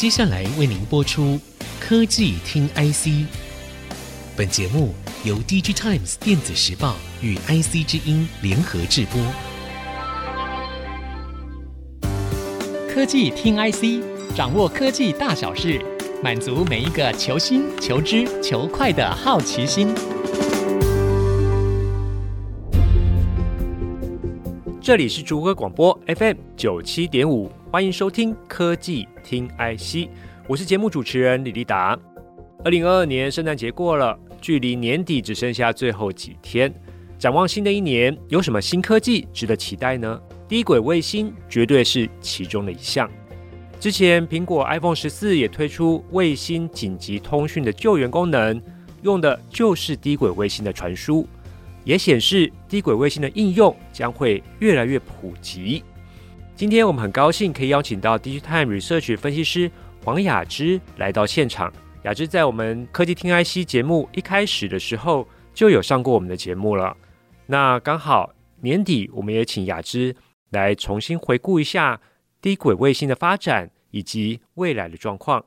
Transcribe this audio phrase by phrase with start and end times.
[0.00, 1.38] 接下来为您播出
[1.78, 3.28] 科技听 IC。
[4.34, 9.20] 本节目由 DigiTimes 电子时报与 IC 之音联合制播。
[12.88, 14.02] 科技听 IC，
[14.34, 15.78] 掌握科技大小事，
[16.24, 19.94] 满足每一个求新、求知、求快的好奇心。
[24.80, 30.08] 这里是竹科广播 FM 九七点五，欢迎收听科技听 IC，
[30.48, 31.96] 我是节目主持人李立达。
[32.64, 36.74] 二零二二年圣诞节过了，距离年底只剩下最后几天。
[37.16, 40.20] 展望新的一年，有什么新科技值得期待呢？
[40.48, 43.08] 低轨卫星绝对是其中的一项。
[43.78, 48.60] 之前苹果 iPhone 十四也推出卫星紧急通讯的救援功能，
[49.02, 51.24] 用的就是低轨卫星的传输。
[51.84, 55.84] 也显示低轨卫星的应用将会越来越普及。
[56.60, 59.70] 今天我们很高兴可以邀请到 DigiTime Research 分析师
[60.04, 61.72] 黄雅芝来到现场。
[62.02, 66.94] 雅芝在我们科技听 IC 节目一开始的时候就有上过我们的节目了。
[67.46, 70.14] 那刚好年底，我们也请雅芝
[70.50, 71.98] 来重新回顾一下
[72.42, 75.42] 低轨卫星的发展以及未来的状况。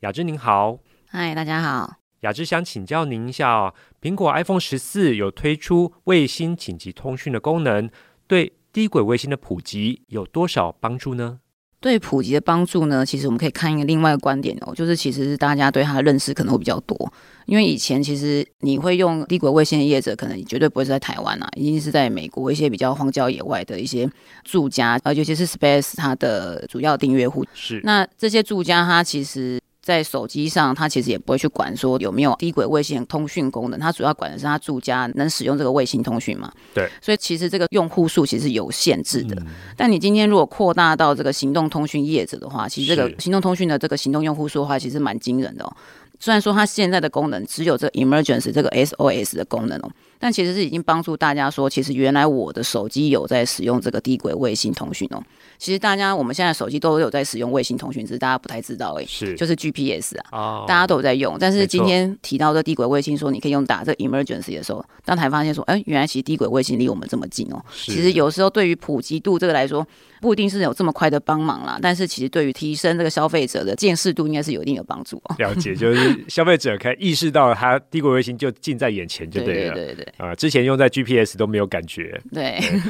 [0.00, 1.98] 雅芝您好，嗨，大家好。
[2.22, 7.88] 雅芝想请教您一下哦，苹果 iPhone 十四有推出卫星紧急通讯的功能，
[8.26, 11.38] 对低轨卫星的普及有多少帮助呢？
[11.80, 17.10] 对普及的帮助呢，其实我们可以看一个另外观点哦，就是其实是大家对它的认识可能会比较多，
[17.46, 24.06] 因为以前其实你会用低轨卫星的业者，可能绝对不会是在台湾啊，一定是在美国一些比较荒郊野外的一些
[24.44, 27.80] 住家，呃，尤其是 Space 它的主要订阅户是。
[27.82, 29.58] 那这些住家它其实。
[29.86, 36.52] 在手机上，它其实也不会去管说有没有低轨卫星通讯功能，它主要管的是它住家能使用这个卫星通讯嘛？
[36.74, 39.36] 对，所以其实这个用户数其实有限制的。
[39.36, 39.46] 嗯。
[39.76, 45.72] 但你今天如果扩大到这个行动通讯业者的话，其实这个行动通讯的这个行动用户数的话，其实蛮惊人的哦。
[46.18, 55.22] 虽然说它现在的功能只有这个 emergency 这个 SOS 的功能哦，但其实是已经帮助大家说，其实原来我的手机有在使用这个低轨卫星通讯哦。
[55.58, 59.06] 其实大家我们现在手机都有在使用卫星通讯，只是大家不太知道而已。
[59.06, 61.36] 是，就是 GPS 啊，哦，大家都有在用。
[61.38, 67.64] 但是今天提到这低轨卫星，说你可以用打这 emergency 的时候，当才发现说，哎，原来其实低轨卫星离我们这么近哦。
[67.72, 69.86] 其实有时候对于普及度这个来说，
[70.20, 71.78] 不一定是有这么快的帮忙啦。
[71.80, 75.36] 但是其实对于提升这个消费者的见识度，应该是有一定有帮助哦。
[75.38, 79.74] 了解，就是消费者可以意识到它低轨卫星就近在眼前就对了。
[79.74, 80.05] 对对对对。
[80.18, 82.20] 啊、呃，之前用在 GPS 都没有感觉。
[82.32, 82.58] 对。
[82.60, 82.80] 对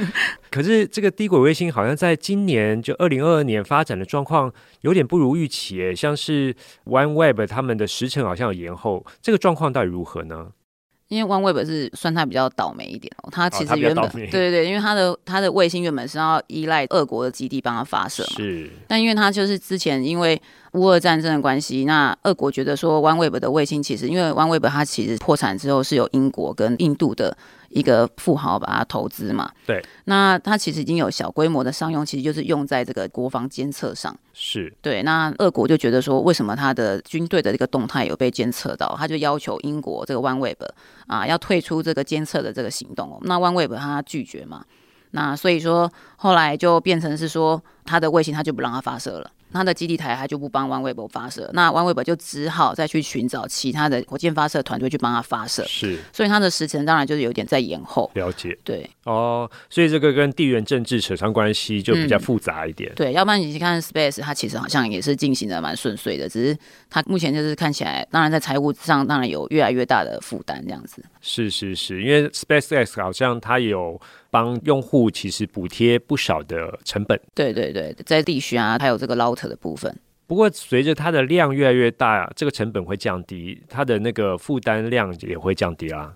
[0.50, 6.54] 可是这个低轨卫星好像在今年就二零二二年发展的状况有点不如预期诶，像是
[6.84, 10.48] OneWeb 他们的时程好像有延后，这个状况到底如何呢？
[11.08, 20.40] 因为 OneWeb 是算它比较倒霉一点哦，它其实原本、哦、对对对，因为它的它的卫星原本是要依赖俄国的基地帮它发射嘛，是，但因为它就是之前因为
[20.72, 27.36] 乌俄战争的关系，那俄国觉得说 OneWeb 的卫星其实因为 OneWeb 它其实破产之后是有英国跟印度的。
[27.68, 35.02] 一个富豪把它投资嘛，对，那它其实已经有小规模的商用，其实就是用在这个国防监测上，是对。
[35.02, 40.56] 那俄国就觉得说，为什么他的军队的这个动态有被监测到，他就要求英国这个 OneWeb
[41.06, 43.18] 啊要退出这个监测的这个行动哦。
[43.22, 44.64] 那 OneWeb 他拒绝嘛，
[45.10, 49.30] 那所以说后来就变成是说，他的卫星他就不让他发射了。
[49.52, 55.64] 他的基地台他就不帮 OneWeb 发射，那 OneWeb 就只好再去寻找其他的火箭发射团队去帮他发射。
[55.66, 58.10] 是，所以他的时程当然就是有点在延后。
[58.14, 62.90] 了解，对，哦，所以这个跟地缘政治扯上关系就比较复杂一点。
[62.92, 66.58] 嗯、对，要不然你去看 Space，它其实好像也是进行的蛮顺遂的，只是
[66.90, 71.02] 它目前就是看起来，当然在财务上当然有越来越大的负担这样子。
[71.20, 74.00] 是是是，因为 SpaceX 好像它有。
[74.30, 79.98] 帮用户其实补贴不少的成本，对对对，在地区啊，还有这个 router 的部分。
[80.26, 86.14] 不过随着它的量越来越大，这个成本会降低，它的那个负担量也会降低啊。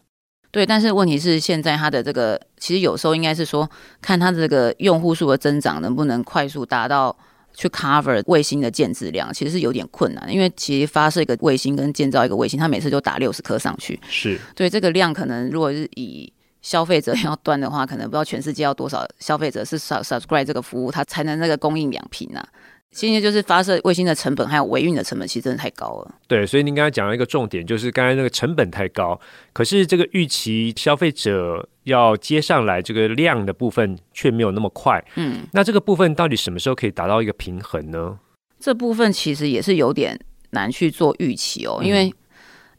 [0.51, 3.71] 对，但是问题是现在它的这个，其实有时候应该是说，
[4.03, 7.17] 看它这个用户数的增长能不能快速达到
[7.55, 22.47] 去 cover 卫星的建制量，其实是有点困难，因为其实发射一个卫星跟建造一个卫星，它每次就打六十颗上去，是对这个量可能如果是以消费者要端的话，可能不知道全世界要多少消费者是 subscribe 这个服务，它才能那个供应两瓶啊。
[22.93, 26.15] 现在就是发射卫星的成本还有维运的成本，其实真的太高了。
[26.27, 29.19] 对，所以您刚才讲了一个重点，就是刚才那个成本太高，
[29.53, 35.05] 可是这个预期消费者要接上来这个量的部分却没有那么快。
[35.15, 38.19] 嗯，那这个部分到底什么时候可以达到一个平衡呢？
[38.59, 40.19] 这部分其实也是有点
[40.51, 42.13] 难去做预期哦，因为、嗯。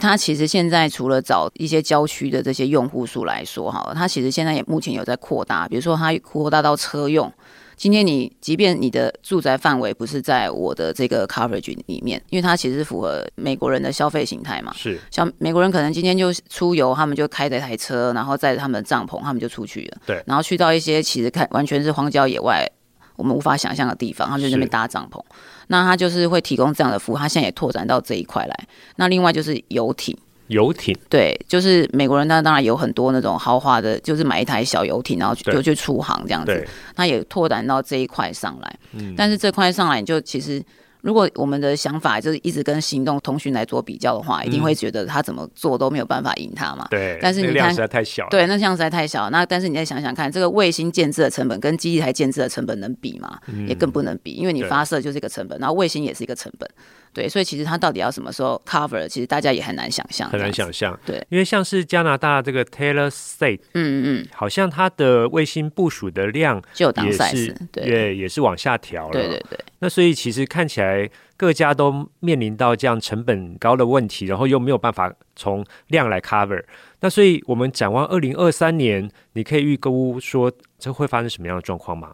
[0.01, 7.31] 它其实现在除了找一些郊区的这些用户数来说，哈，它其实现在也目前有在扩大，比如说它扩大到车用，
[7.77, 14.73] 今天你即便你的住宅范围不是在我的这个 coverage 里面，因为它其实符合美国人的消费形态嘛。
[14.75, 19.97] 是，像美国人可能今天就出游，他们就开着一台车，然后载着他们的帐篷，他们就出去了。
[20.07, 22.67] 对，然后去到一些其实看完全是荒郊野外，
[23.21, 25.21] 我们无法想象的地方，他们就在那边搭帐篷。
[25.67, 28.67] 那他就是会提供这样的服务，他现在也拓展到这一块来。
[28.95, 30.17] 那另外就是游艇。
[30.47, 36.67] 游艇，对，就是美国人，那当然有很多那种豪华的，就是买一台小游艇，然后就去出航这样子。
[36.95, 40.61] 那也拓展到这一块上来，嗯，但是这块上来，你就其实。
[41.01, 46.87] 如果我们的想法就是一直跟行动通讯来做比较的话，一定会觉得他怎么做都没有办法赢他嘛。
[46.89, 47.17] 对。
[47.21, 48.27] 但是你看，量实在太小。
[48.29, 49.29] 对，那量实在太小。
[49.29, 53.39] 那但是你再想想看，这个卫星建制的成本跟基地台建制的成本能比吗？
[53.67, 56.69] 也更不能比，因为你发射就是一个成本，然后卫星也是一个成本。
[57.13, 60.29] 对，所以其实它到底要什么时候 cover，其实大家也很难想象。
[60.29, 60.97] 很难想象。
[61.05, 69.11] 对，因为像是加拿大这个 Taylor State，嗯嗯嗯，好像它的卫星部署的量就有当赛事，对，也是往下调了。
[69.11, 69.59] 对对对。
[69.79, 71.09] 那所以其实看起来。
[71.37, 76.63] 各家都面临到这样成本高的问题，然后又没有办法从量来 cover。
[76.99, 82.13] 那所以，我们展望二零二三年，你可以预估说这会发生什么样的状况吗？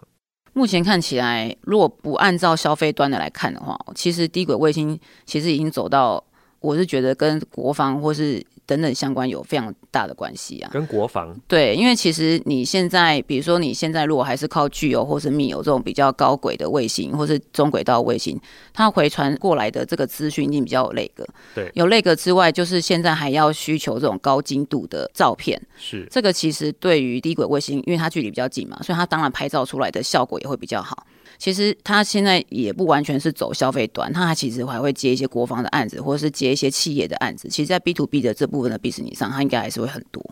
[0.58, 6.24] 目前看起来，如果不按照消费端的来看的话，其实低轨卫星其实已经走到，
[6.60, 8.44] 我是觉得跟国防或是。
[8.68, 18.40] 等等相关有非常大的关系啊，跟国防对，因为其实你现在，比如说你现在如果还是靠巨有或是密有这种比较高轨的卫星，或是中轨道卫星，
[18.74, 21.10] 它回传过来的这个资讯一定比较有 lag。
[21.56, 25.60] 对，有 lag 之外，就是现在还要需求这种高精度的照片。
[25.78, 31.08] 是，这个其实对于低轨卫星，因为它距离比较近嘛，所以它当然拍照出来的效果也会比较好。
[31.38, 37.48] 其实他现在也不完全是走消费端，他其实还会接一些国防的案子，或者是接一些企业的案子。
[37.48, 40.24] 其实，在 B to B 的这部分的 business 上，他应该还是会很多。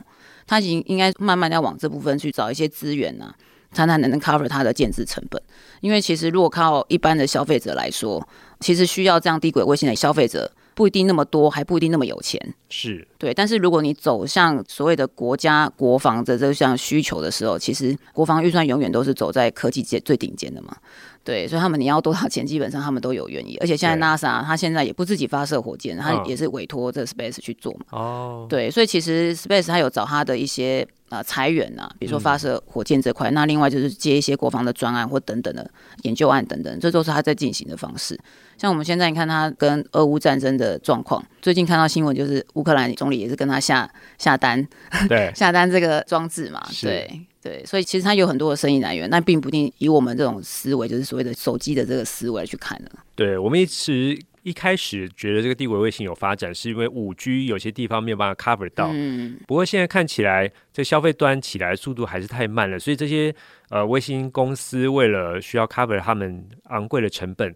[0.47, 3.35] 他已经应该慢慢要往这部分去找一些资源呐、啊，
[3.71, 5.41] 才能能 cover 他的建置成本。
[5.81, 8.27] 因为其实如果靠一般的消费者来说，
[8.59, 10.51] 其实需要这样低轨卫星的消费者。
[10.75, 12.39] 不一定那么多，还不一定那么有钱，
[12.69, 13.33] 是对。
[13.33, 20.75] 但是如果你走向所谓的国家国防的这项需求的时候，其实国防预算永远都是走在科技界最顶尖的嘛。
[21.23, 23.57] 对，所以他们你要多少钱，基本上他们都有愿意。
[23.59, 27.85] 而且现在 NASA 他现在也不自己发射火箭，他也是委托这个 Space 去做嘛。
[27.91, 35.69] 哦，对，所以其实 Space 他有找他的一些啊裁员呐，比如说发射火箭这块，嗯、那另外就是接一些国防的专案或等等的
[36.03, 38.19] 研究案等等，这都是他在进行的方式。
[38.57, 44.65] 像我们现在你看他跟俄乌战争的状况，最近看到新闻就是乌克兰总理也是跟他下下单，
[45.09, 47.21] 对， 下单这个装置嘛，对。
[47.45, 52.89] 对，所以其实它有很多的生意来源，但并不一定以我们这种思维，就是所谓的手机的这个思维来去看的。
[53.13, 58.89] 对，我们一直一开始觉得这个低轨卫星有发展，是因为五 G 有些地方没有办法 cover 到。
[58.93, 59.39] 嗯。
[59.47, 63.33] 不过现在看起来，这消费端起来速度还是太慢了，所以这些
[63.69, 67.53] 呃卫星公司为了需要 cover 他们昂贵的成本。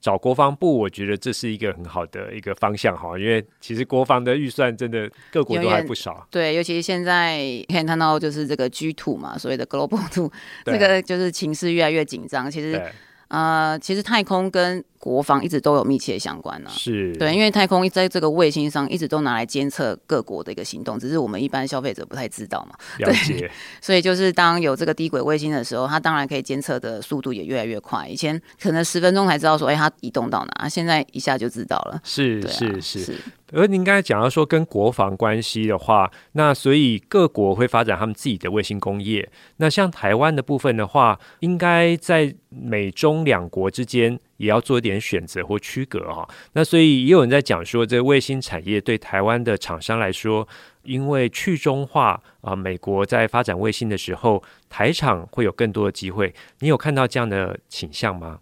[0.00, 6.26] 找国防部，我觉得这是一个很好的一个方向哈，因为其实国防的预算真的各国都还不少。
[6.28, 10.28] 对，尤其是现在可以看到，就是这个 G two 嘛，所谓的 Global two，
[10.64, 12.50] 这个就是情势越来越紧张。
[12.50, 12.82] 其实，
[13.28, 22.76] 呃，其实太空跟国防一直都有密切相关呢、啊，是对，因为太空在这个卫星上一直都拿来监测各国的一个行动，只是我们一般消费者不太知道嘛。
[22.98, 23.40] 了解。
[23.40, 23.50] 对，
[23.82, 28.06] 所以就是当有这个低轨卫星的时候，它当然可以监测的速度也越来越快。
[28.06, 32.00] 以前可能十分钟才知道说，哎，它移动到哪，现在一下就知道了。
[32.04, 33.00] 是是是。
[33.00, 33.16] 是
[33.54, 39.28] 而您刚才讲到说跟国防关系的话，那所以各国会发展他们自己的卫星工业。
[39.58, 46.28] 那像台湾的部分的话，应该在美中两国之间也要做一点选择或区隔哈。
[46.52, 50.46] 那所以也有人在讲说，这卫星产业对台湾的厂商来说，
[50.82, 56.34] 因为去中化啊，美国在发展卫星的时候，台厂会有更多的机会。
[56.60, 58.40] 你有看到这样的倾向吗？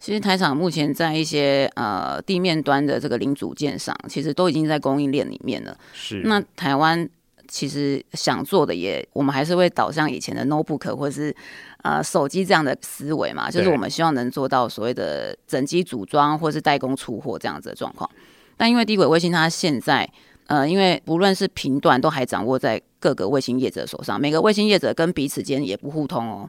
[0.00, 5.74] 其实台厂目前在一些呃地面端的这个零组件上，其实都已经在供应链里面了。
[5.94, 6.20] 是。
[6.24, 7.08] 那台湾
[7.48, 11.34] 其实想做的也，我们还是会导向以前的 notebook 或者是
[11.82, 18.08] 呃手机这样的思维嘛，就是我们希望能做到所谓的整机组装或是代工出货这样子的状况。
[18.56, 20.08] 但因为低轨卫星它现在
[20.46, 26.48] 呃，因为不论是频段都还掌握在各个卫星业者手上，每个卫星业者跟彼此间也不互通哦。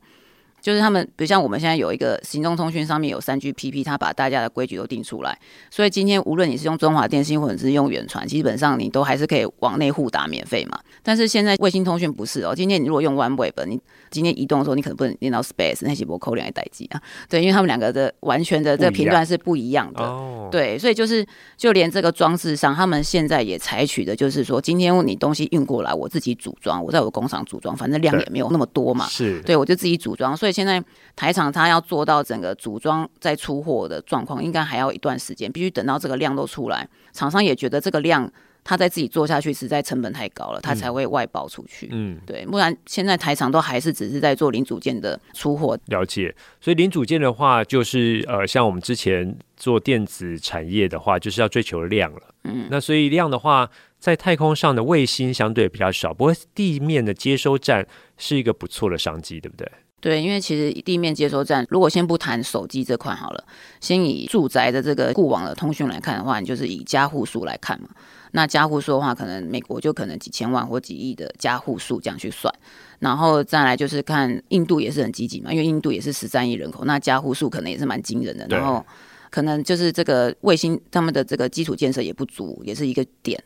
[0.66, 5.38] 就是他们，比如像我们现在有一个行动通讯上面有三 GPP，他把大家的规矩都定出来，
[5.70, 10.80] 所以今天无论你是用中华电信或者是用远传，基本上你都还是可以往内互打免费嘛。
[11.04, 13.80] 但是现在卫星通讯不是哦，今天你如果用 OneWeb，你
[14.10, 17.00] 今天移动的时候你可能不能连到 Space，那些波扣两个待机啊。
[17.30, 20.02] 对，因为他们两个的完全的这个频段是不一样的。
[20.02, 20.50] 哦。
[20.52, 21.24] 对，所以就是
[21.56, 29.06] 就连这个装置上，他们现在也采取的就是说，今天你东西运过来，我自己组装，我在我工厂组装，反正量也没有那么多嘛。
[29.06, 29.40] 是。
[29.44, 30.55] 对，我就自己组装，所以。
[30.56, 30.82] 现在
[31.16, 38.32] 台厂它要做到整个组装再出货的状况，应该还要一段时间，必须等到这个量都出来，厂商也觉得这个量。
[38.68, 41.88] 他在自己做下去，实在成本太高了，他才会外包出去。
[41.92, 45.78] 嗯，对，不然现在台厂都还是只是在做零组件的出货。
[45.86, 52.22] 了解，所以零组件的话，就是呃，像我们之前做电子产业的话，就是要追求量了。
[52.46, 53.70] 嗯，那所以量的话，
[54.00, 59.72] 在太空上的卫星相对比较少，不过地面的接收站是一个不错的商机，对不对？
[60.06, 63.44] 对，因为其实地面接收站，如果先不谈手机这块好了，
[63.82, 67.90] 先以住宅的这个固网的通讯来看的话，你就是以家户数来看嘛。
[68.34, 72.54] 那家户数的话，可能美国就可能几千万或几亿的家户数这样去算，
[73.00, 78.46] 然后再来就是看印度也是很积极嘛，因为印度也是十三亿人口，那家户数可能也是蛮惊人的。
[78.48, 78.86] 然后
[79.32, 83.44] 可能就是这个卫星他们的这个基础建设也不足，也是一个点。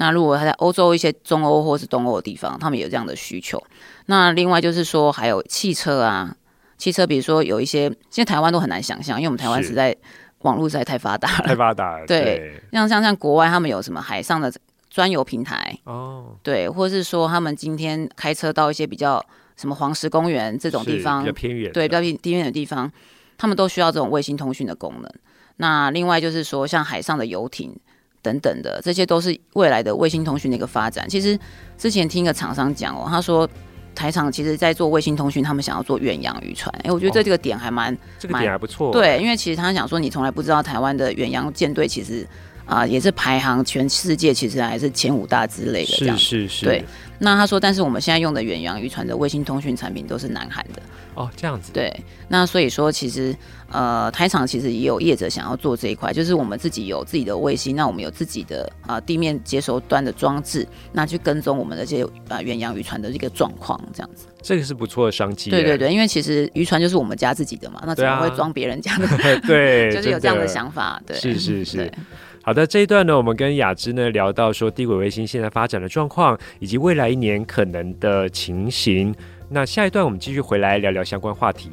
[0.00, 3.62] 那如果他在欧洲一些中欧或是东欧的地方，他们有这样的需求。
[4.06, 6.34] 那另外就是说还有汽车啊，
[6.76, 9.96] 汽车比如说有一些现在台湾都很难想象，因为我们台湾实在。
[10.40, 12.06] 网络实在太发达了，太发达了。
[12.06, 14.50] 对，像像像国外，他们有什么海上的
[14.88, 19.22] 专有平台哦，对，或者是说他们今天开车到一些比较
[19.58, 22.90] 什么黄石公园这种地方，比较偏远，对，比较偏远的地方，
[23.36, 25.12] 他们都需要这种卫星通讯的功能。
[25.56, 27.78] 那另外就是说，像海上的游艇
[28.22, 31.08] 等等的，这些都是未来的卫星通讯的一个发展。
[31.08, 31.38] 其实
[31.76, 33.48] 之前听一个厂商讲哦，他说。
[33.92, 36.72] 台厂其实，在做卫星通讯，他们想要做远洋渔船。
[36.78, 38.92] 哎、欸，我觉得这这个点还蛮、哦，这个点还不错。
[38.92, 42.26] 对，因为其实他想说，你从来不知道台湾的远洋舰队，其实
[42.70, 46.16] 啊、呃，也是排行全世界，其实还是前五大之类的这样。
[46.16, 46.64] 是是是。
[46.64, 46.84] 对。
[47.18, 50.80] 那他说，但是我们现在用的远洋渔船的卫星通讯产品都是南韩的。
[51.14, 51.70] 哦，这样子。
[51.72, 51.92] 对。
[52.28, 53.36] 那所以说，其实
[53.70, 64.26] 呃，台厂其实也有业者想要做这一块，就是我们自己有自己的卫星，那我们有自己的啊、呃、地面接收端的装置，那去跟踪我们的这些啊远洋渔船的这个状况，这样子。
[64.40, 65.50] 这个是不错的商机。
[65.50, 69.06] 对对对，因为其实渔船就是我们家自己的嘛，那怎么会装别人家的？
[69.46, 71.02] 对， 就是有这样的想法。
[71.04, 71.92] 对，是是是。
[72.50, 79.14] 好的，这一段呢，我们跟雅芝呢聊到说低轨卫星现在发展的状况，以及未来一年可能的情形。
[79.48, 81.70] 那下一段我们继续回来聊聊相关话题。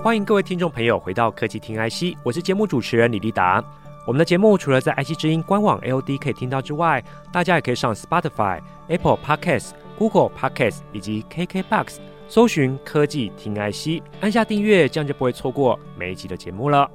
[0.00, 3.64] 欢迎各位听众朋友回到科技听 IC，我是节目主持人李立达。
[4.08, 11.96] 我们的节目除了在 IC 之音官网 AOD 可以听到之外，大家也可以上 Spotify、Apple Podcasts、Google Podcasts 以及 KKBox
[12.26, 16.90] 搜寻科技听 IC，按下订阅，这样就不会错过每一集的节目了。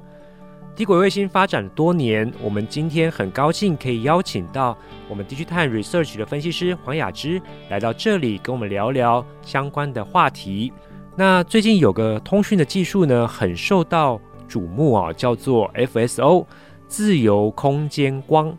[0.74, 4.76] 低轨卫星发展多年，我们今天很高兴可以邀请到
[5.08, 7.40] 我们 DigiTime Research 的分析师黄雅芝
[7.70, 10.72] 来到这里，跟我们聊聊相关的话题。
[11.14, 16.44] 那最近有个通讯的技术呢，很受到瞩目啊，叫做 FSO。
[16.88, 18.56] 自由空间光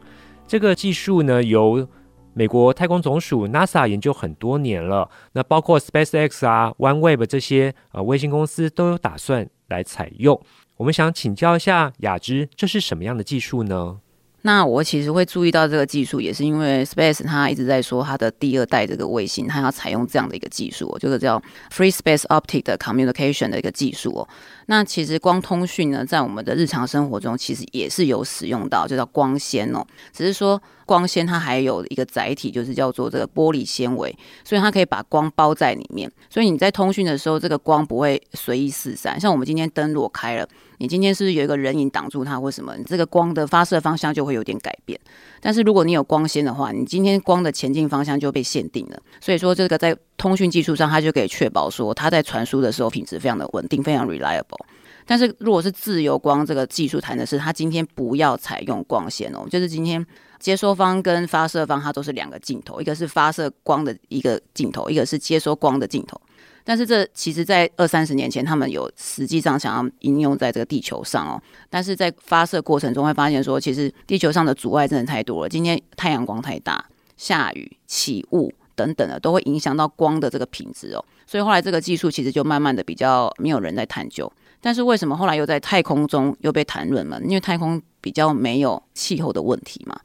[0.47, 1.87] 这个技术呢，由
[2.33, 5.09] 美国太空总署 NASA 研究很多年了。
[5.33, 10.39] 那包括 SpaceX 啊、OneWeb 这些呃卫星公司都有打算来采用。
[10.77, 13.99] 我们想请教一下雅芝，这是什么样的技术呢？
[14.45, 21.41] 那我其实会注意到这个技术，也是因为 Space 它一直在说它的第二代这个卫星，它要采用这样的一个技术哦，就是叫
[21.73, 24.29] Free Space Optic 的 Communication 的一个技术哦。
[24.67, 29.83] 那其实光通讯呢，在我们的日常生活中，其实也是有使用到，就叫光纤哦。
[30.13, 39.19] 只是说光纤它还有一个载体，就是叫做这个玻璃纤维，所以它可以把光包在里面，所以你在通讯的时候，这个光不会随意四散。
[39.19, 40.47] 像我们今天灯落开了。
[40.77, 42.75] 你今天是不是有一个人影挡住它，或什么？
[42.77, 44.99] 你这个光的发射方向就会有点改变。
[45.39, 48.99] 但是如果你有光纤的话，你今天光的前进方向就被限定了。
[49.21, 54.65] 所以说，这个在通讯技术上，它就可以确保说，它在传输的时候品质非常的稳定，非常 reliable。
[55.07, 60.03] 但是如果是自由光这个技术，谈的是它今天不要采用光纤哦，就是今天
[60.39, 66.19] 接收方跟发射方它都是两个镜头，一个是发射光的一个镜头，一个是接收光的镜头。
[66.67, 71.39] 但是这其实，在二三十年前，他们有实际上想要应用在这个地球上哦。
[71.69, 75.47] 但是在发射过程中会发现说，其实地球上的阻碍真的太多了。
[75.47, 76.83] 今天太阳光太大，
[77.17, 81.05] 下雨、起雾等等的，都会影响到光的这个品质哦。
[81.27, 84.31] 所以后来这个技术其实就慢慢的比较没有人在探究。
[84.59, 87.21] 但是为什么后来又在太空中又被谈论了？
[87.21, 89.95] 因为太空比较没有气候的问题嘛。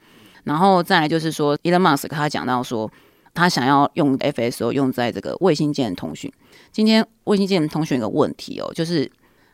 [0.44, 2.90] 然后再来就是说，Elon Musk 他讲到说。
[3.34, 6.32] 他想要用 FSO 用在这个卫星间的通讯。
[6.72, 9.10] 今天卫星间的通讯有个问题哦，就是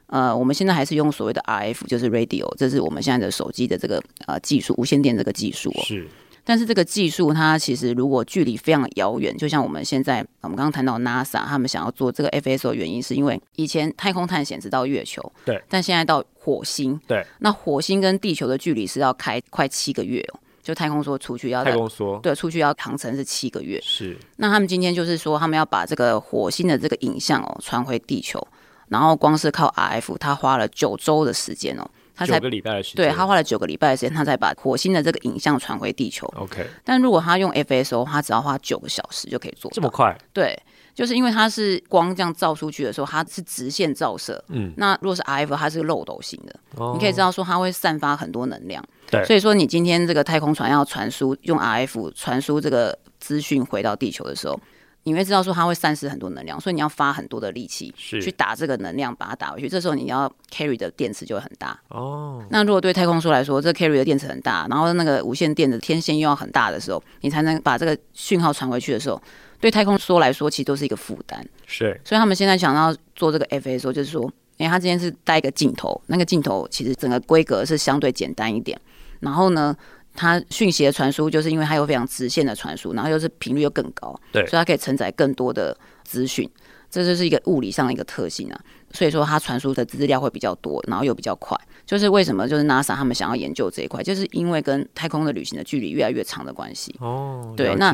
[0.06, 5.82] 呃，我们现在还是用所谓的 RF，就是 radio，这是我们现在的手机的这个呃技术，无线电这个技术哦。
[5.84, 6.06] 是。
[6.48, 20.38] 但是这个技术它其实如果距离非常遥远，就像我们现在我们刚刚谈到 NASA 他们想要做这个 FSO 的原因，是因为以前太空探险是到月球，对，但现在到火星，对，那火星跟地球的距离是要开快七个月哦。
[20.66, 23.80] 就太空梭出去要太空梭对，出去要航程是七个月。
[23.84, 28.44] 是，那他们今天就是说，他们要把这个火星的这个影像哦传回地球，
[28.88, 36.26] 然后光是靠 RF，他花了九周的时间哦，他才九个礼拜的时间，对，他花了九个礼拜的时间，他才把火星的这个影像传回地球。
[36.36, 40.18] OK，但如果他用 FSO，他只要花九个小时就可以做，这么快？
[40.32, 40.60] 对。
[40.96, 44.42] 就是因为它是光这样照出去的时候，它是直线照射。
[44.48, 46.58] 嗯，那如果是 RF，它是个漏斗型的。
[46.76, 48.82] 哦，你可以知道说它会散发很多能量。
[49.10, 54.58] 对，所以说你今天这个太空船要传输用 RF 传输这个资讯回到地球的时候，
[55.02, 59.68] 你会知道说它会散失很多能量，所以你要发很多的力气去打这个能量，把它打回去。
[59.68, 61.78] 这时候你要 carry 的电池就会很大。
[61.88, 69.20] 哦，那如果对太空梭来说，这 carry 的电池很大，然后那个无线电的天线又要很大的时候，你才能把这个讯号传回去的时候。
[69.66, 71.44] 对太空梭来说，其实都是一个负担。
[71.66, 74.22] 是，所以他们现在想要做这个 FSO，就是说，
[74.58, 78.80] 因为他之前是带一个镜头，那个镜头其实整个规格是相对简单一点。
[79.18, 79.76] 然后呢，
[80.14, 86.48] 它讯息的传输，就是因为它有非常直线的传输，然后又是频率又更高，对，所以它可以承载更多的资讯。
[86.88, 88.60] 这就是一个物理上的一个特性啊。
[88.92, 91.58] 所以说，它传输的资料会比较多，然后又比较快。
[91.84, 96.94] 就是为什么就是 NASA 他们想要研究这一块，就是因为跟太空的旅行的距离越来越长的关系。
[97.00, 97.92] 哦，对，那。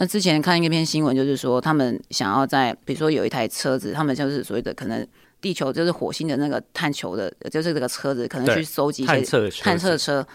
[0.00, 5.06] 那之前看一篇新闻，就是说他们想要在，比如说有一台车子，他们就是所谓的可能
[5.42, 10.26] 地球就是火星的那个探球的，就是这个车子，可能去收集一些探测探测车。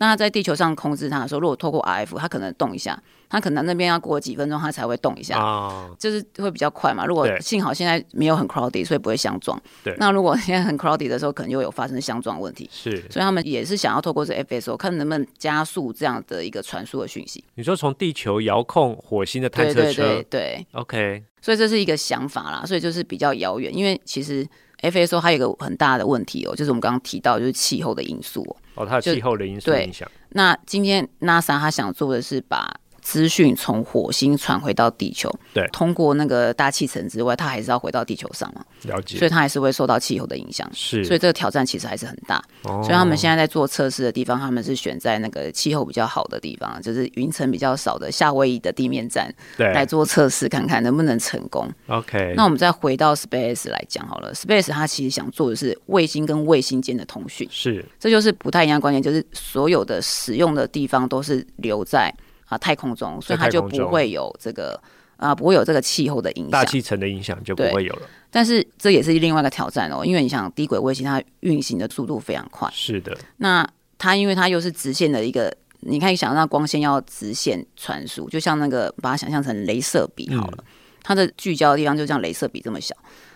[0.00, 7.04] 那他在地球上控制它的时候，如果透过 RF，它可能动一下，它可能那边要过几分钟，它才会动一下，哦、就是会比较快嘛。
[7.04, 9.60] 如果幸好现在没有很 crowded，所以不会相撞。
[9.84, 9.94] 对。
[9.98, 12.66] 那如果现在很 crowded 的时候，可能又有发生相撞问题。
[12.72, 12.96] 是。
[13.10, 17.44] 所以他们也是想要透过这 FSO，看能不能加速这样的一个传输的讯息。
[17.56, 19.82] 你说从地球遥控火星的探测车？
[19.82, 20.66] 对对对对。
[20.72, 21.24] OK。
[21.42, 24.48] 所以这是一个想法啦，所以就是比较遥远，因为其实。
[24.82, 30.10] FSO 还有一个很大的问题哦，就是我们刚刚提到，就是气候的因素哦，它的气候的因素影响。
[30.30, 32.79] 那今天 NASA 他想做的是把。
[33.02, 38.64] 资讯从火星传回到地球，对，通过那个大气层之外，它还是要回到地球上嘛？
[38.82, 42.42] 了解，所以它还是会受到气候的影响，是，所以这个挑战其实还是很大。
[42.64, 51.68] 哦，所以他们现在在做测试的地方，他们是选在那个气候比较好的地方，就是云层比较少的夏威夷的地面站，对，来做测试，看看能不能成功。
[51.88, 62.14] OK，那我们再回到 Space 来讲好了，Space 它其实想做的是卫星跟卫星间的通讯，是，这就是不太一样的观念，就是所有的使用的地方都是留在。
[62.50, 64.78] 啊，太空中，所以它就不会有这个
[65.16, 68.02] 啊，不会有这个气候的影响，大气层的影响就不会有了。
[68.28, 73.16] 但是这也是另外一个挑战哦，因为你想低轨卫星，它运行的速度非常快，是的。
[73.38, 80.64] 那它因为它又是直线的一个，你可以想让光线要直线传输，就像那个把它想象成镭射笔好了，嗯、
[81.02, 82.94] 它的聚焦的地方就像镭射笔这么小。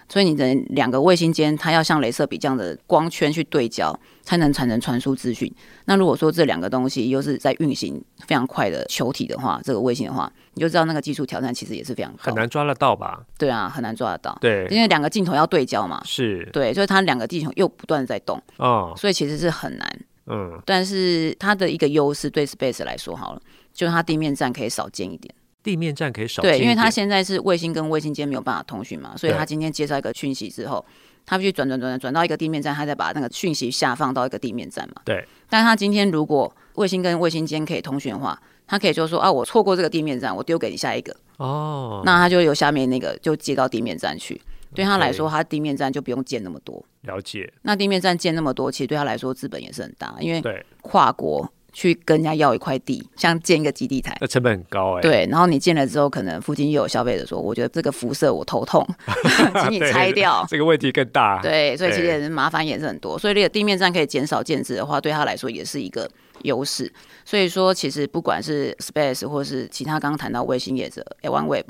[0.09, 5.53] 所以你的两个卫星间，它要像镭射笔这样的光圈去对焦，才能才能传输资讯。
[5.85, 13.23] 那如果说这两个东西又是在运行非常快的球体的话，这个卫星的话，你就知道那个技术挑战其实也是非常，很难抓得到吧？
[13.39, 14.37] 对啊，很难抓得到。
[14.41, 16.03] 对，因为两个镜头要对焦嘛。
[16.05, 16.49] 是。
[16.53, 18.43] 对，所以它两个镜头又不断在动。
[18.57, 18.93] 哦。
[18.97, 20.01] 所以其实是很难。
[20.27, 20.61] 嗯。
[20.65, 23.41] 但是它的一个优势，对 Space 来说好了，
[23.73, 25.35] 就是它地面站可以少建一点。
[25.65, 30.85] 地面站可以少对，因为他现在是卫星跟卫星间没有办法通讯嘛，所以他今天接到一个讯息之后，
[31.25, 35.01] 他必须转转转转到一个地面站，他再把那个讯息下放到一个地面站嘛。
[35.07, 35.27] 对。
[35.49, 41.17] 但他今天如果卫星跟卫星间可以通讯的话，他可以就说啊，我错过这个地面站，我丢给你下一个。
[41.39, 42.03] 哦。
[42.05, 44.39] 那他就由下面那个就接到地面站去，
[44.75, 46.85] 对他来说，他地面站就不用建那么多。
[47.03, 47.51] 了解。
[47.63, 50.43] 那地面站建那么多，其实对他来说资本也是很大，因为
[50.83, 51.51] 跨国。
[51.75, 55.03] 去跟人家要一块地，像建一个基地台，那成本很高哎、欸。
[55.03, 58.87] 对，然后你建了之后，可能附近又有消费者说，我觉得这个辐射我头痛，
[59.65, 60.43] 请你拆掉。
[60.49, 61.43] 这个问题更大。
[61.43, 63.19] 对，所以其实也是麻烦也是很多。
[63.19, 66.09] 所以这个地面站可以减少建制的话，对他来说也是一个
[66.43, 66.91] 优势。
[67.25, 71.65] 所以说，其实不管是 Space 或是其他刚刚谈到卫星业者 OneWeb，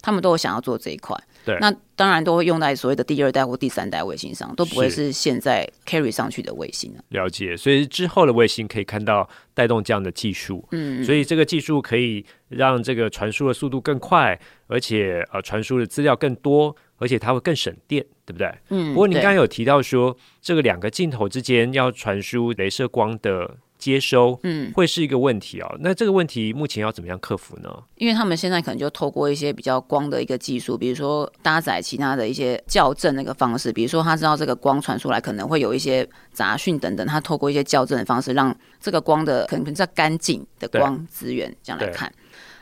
[0.00, 1.16] 他们都有想要做这一块。
[1.44, 7.00] 对，那当然都会用在所谓的第二代或第三代卫星上，都不会是现在 carry 上去的卫星啊。
[7.08, 18.52] 了解，所以之后的卫星可以看到带动这样的技术，嗯，所以这个技术可以让这个传输的速度更快，而且呃传输的资料更多，而且它会更省电，对不对？
[18.68, 18.92] 嗯。
[18.92, 25.76] 不过您刚刚有提到说，这个两个镜头之间要传输镭射光的接收，嗯，会是一个问题哦。
[25.80, 27.70] 那这个问题目前要怎么样克服呢？
[27.96, 42.12] 因为他们现在可能就透过一些比较光的一个技术，比如说搭载其他的一些校正那个方式，比如说他知道这个光传出来可能会有一些杂讯等等，他透过一些校正的方式，让这个光的可能比较干净的光资源这样来看。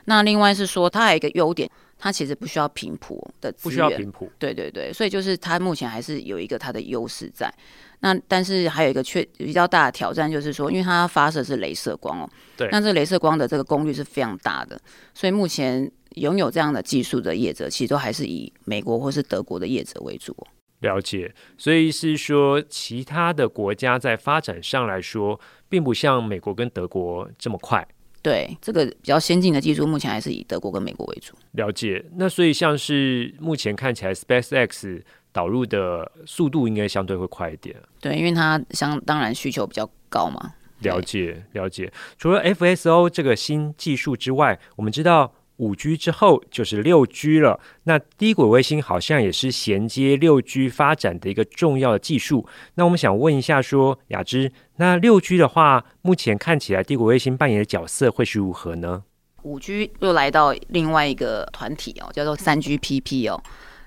[0.05, 1.71] 那另外是说，它还有一个优点。
[2.07, 7.53] 它其实不需要频谱的资源，不需要频谱，对对对，所以就是它目前还是有一个它的优势在。
[7.99, 14.81] 那但是还有一个缺比较大的挑战，就是说，因为它发射是镭射光哦，对，那这镭射光的这个功率是非常大的，
[15.15, 20.33] 所以目前拥有这样的技术的业者，其实都还是以美国或是德国的业者为主。
[20.79, 27.85] 了解，所以是说，其他的国家在发展上来说，并不像美国跟德国这么快。
[28.27, 31.33] 对，这个比较先进的技术，目前还是以德国跟美国为主。
[31.53, 37.77] 了解，那所以像是目前看起来，SpaceX 导入的速度应该相对会快一点。
[38.01, 40.55] 对，因为它相当然需求比较高嘛。
[40.81, 41.93] 了解，了解。
[42.19, 45.33] 除了 FSO 这个新技术之外，我们知道。
[45.59, 52.47] 五 G 之后就是六 G 了，那低轨卫星好像也是衔接六 G 发展的一个重要的技术。
[52.75, 59.05] 那我们想问一下说，说雅芝，那六 G 的话，目前看起来低轨卫星扮演的角色会是如何呢？
[59.43, 63.41] 五 G 又来到另外一个团体哦，叫做三 GPP 哦。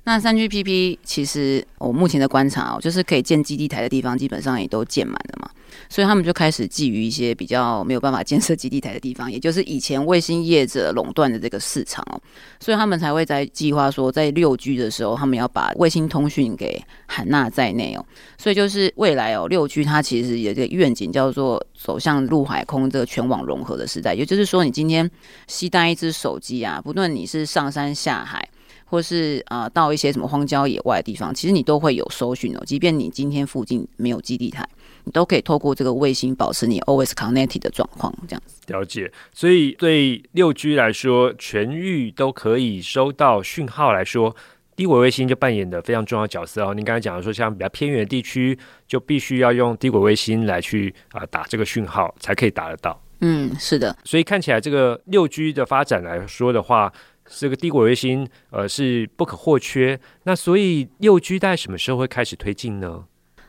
[0.03, 5.49] 那三 GPP 其实我目前的观察哦，就是可以建基地台的地方，基本上也都建满了嘛。
[5.88, 12.19] 所以他们就开始觊觎一些比较没有办法建设基地台的地方，也就是以前卫星业者垄断的这个市场哦，
[12.59, 18.03] 所以他们才会在计划说，在六 G 的时候，他们要把卫星通讯给含纳在内哦。
[18.38, 25.09] 所以就是未来哦，六 G 它其实有一个愿景叫做走向陆海空这个全网融合的时代，也就是说，你今天
[25.47, 28.48] 携带一只手机啊，不论你是上山下海，
[28.89, 34.67] 或是啊、呃、到一些什么荒郊野外的地方，其实你都会有搜寻哦，即便你今天附近没有基地台。
[35.06, 38.62] 你都可以透过这个卫星保持你 always connected 的状况，这样子。
[38.67, 44.36] 了解，所以对六 G 来说，全域都可以收到讯号来说，
[44.75, 46.73] 低轨卫星就扮演的非常重要的角色哦。
[46.73, 53.02] 您刚才讲的说，像比较偏远的地区，就必须要用低轨卫星来去啊、呃、打这个讯号，才可以打得到。
[53.21, 53.95] 嗯，是的。
[54.04, 56.91] 所以看起来这个六 G 的发展来说的话，
[57.29, 59.99] 这个低轨卫星呃是不可或缺。
[60.23, 63.03] 那所以六 G 在什么时候会开始推进呢？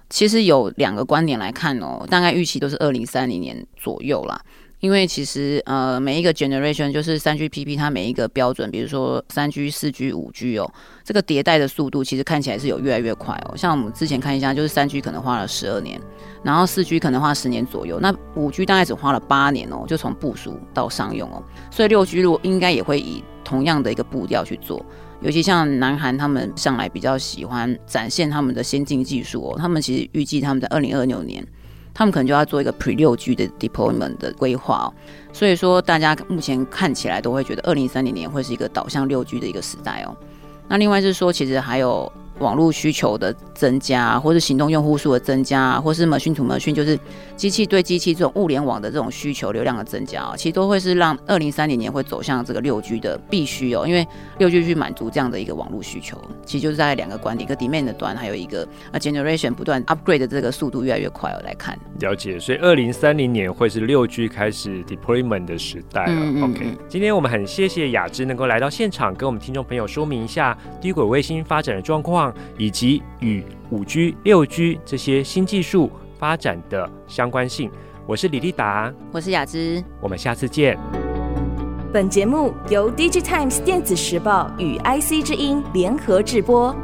[0.08, 4.40] 其实有两个观点来看哦，大概预期都是二零三零年左右啦。
[4.80, 10.72] 因为其实呃每一个 generation 就是三 GPP 它每一个标准，比如说三 G、四 G、五 G 哦，
[11.04, 13.54] 这个迭代的速度其实看起来是有越来越快哦。
[13.54, 16.00] 像我们之前看一下，就是三 G 可能花了十二年，
[16.42, 21.42] 然后四 G 可能花十年左右，那五 G 大概只花了八年哦，就从部署到商用哦。
[21.70, 24.80] 所以六 G 路应该也会以同样的一个步调去做。
[25.20, 29.58] 尤其像南韩，他们向来比较喜欢展现他们的先进技术哦。
[29.58, 31.44] 他们其实预计他们在二零二六年，
[31.92, 34.94] 他们可能就要做一个 pre 六 G 的 deployment 的规划哦。
[35.32, 40.16] 所以说，大家目前看起来都会觉得二零三零年会是一个导向六 G 的一个时代哦。
[40.68, 42.10] 那另外是说，其实还有。
[42.40, 46.98] 网络需求的增加，或是行动用户数的增加，或是 machine to machine，就是
[47.37, 54.07] 机器对机器这种物联网的这种需求流量的增加，其实都会是让二零三零年会走向这个六 G 的必须哦，因为
[54.38, 61.79] 六 G 去满足这样的一个网络需求，其实就是在两个观点，一个 demand 的端，还有一个啊 generation 不断 upgrade 的这个速度越来越快哦来看。
[62.00, 66.12] 了解，所以二零三零年会是六 G 开始 deployment 的时代了。
[66.12, 72.29] 嗯嗯嗯 OK，今天我们很谢谢雅芝能够来到现场，跟我们听众朋友说明一下低轨卫星发展的状况。
[72.56, 77.70] 以及与五 G、六 G 这些新技术发展的相关性，
[78.06, 80.78] 我是李立达，我是雅芝，我们下次见。
[81.92, 86.74] 本节目由 DigiTimes 电子时报与 IC 之音联合制播。